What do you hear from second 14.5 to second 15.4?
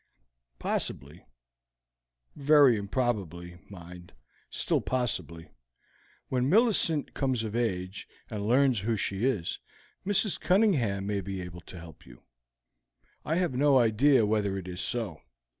it is so.